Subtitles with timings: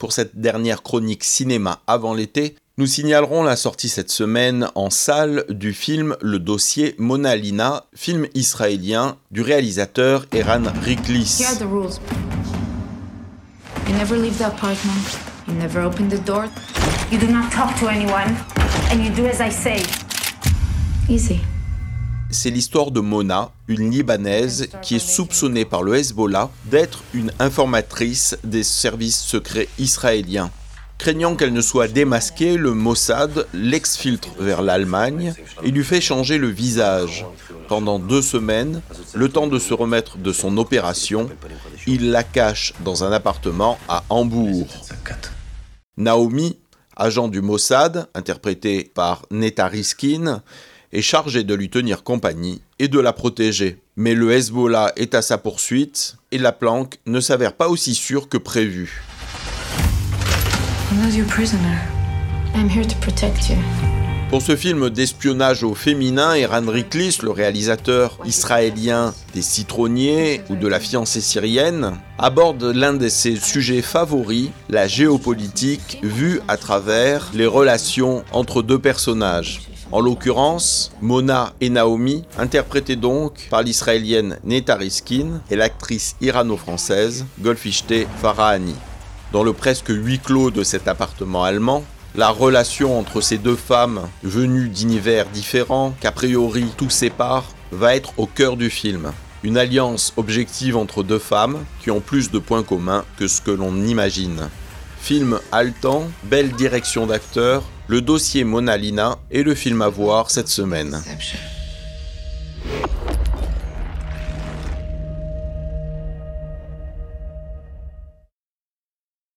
[0.00, 5.44] Pour cette dernière chronique cinéma avant l'été, nous signalerons la sortie cette semaine en salle
[5.50, 11.42] du film Le dossier Mona Lina, film israélien du réalisateur Eran Riklis.
[13.86, 15.18] You never leave the apartment.
[15.46, 16.46] You never open the door.
[17.12, 18.34] You do not talk to anyone.
[18.90, 19.82] And you do as I say.
[21.10, 21.40] Easy.
[22.32, 28.38] C'est l'histoire de Mona, une Libanaise qui est soupçonnée par le Hezbollah d'être une informatrice
[28.44, 30.50] des services secrets israéliens.
[30.98, 36.48] Craignant qu'elle ne soit démasquée, le Mossad l'exfiltre vers l'Allemagne et lui fait changer le
[36.48, 37.26] visage.
[37.68, 38.80] Pendant deux semaines,
[39.14, 41.28] le temps de se remettre de son opération,
[41.86, 44.68] il la cache dans un appartement à Hambourg.
[45.96, 46.58] Naomi,
[46.96, 50.42] agent du Mossad, interprété par Neta Riskin,
[50.92, 53.78] est chargée de lui tenir compagnie et de la protéger.
[53.96, 58.28] Mais le Hezbollah est à sa poursuite et la planque ne s'avère pas aussi sûre
[58.28, 59.02] que prévu.
[64.30, 70.68] Pour ce film d'espionnage au féminin, Eran Riklis, le réalisateur israélien des citronniers ou de
[70.68, 77.46] la fiancée syrienne, aborde l'un de ses sujets favoris, la géopolitique vue à travers les
[77.46, 79.69] relations entre deux personnages.
[79.92, 88.06] En l'occurrence, Mona et Naomi, interprétées donc par l'israélienne Neta Riskin et l'actrice irano-française Golfishte
[88.22, 88.76] Farahani.
[89.32, 91.82] Dans le presque huis clos de cet appartement allemand,
[92.14, 98.12] la relation entre ces deux femmes venues d'univers différents, qu'a priori tout sépare, va être
[98.16, 99.10] au cœur du film.
[99.42, 103.50] Une alliance objective entre deux femmes qui ont plus de points communs que ce que
[103.50, 104.50] l'on imagine.
[105.00, 110.46] Film haletant, belle direction d'acteur, le dossier Mona Lina est le film à voir cette
[110.46, 111.02] semaine.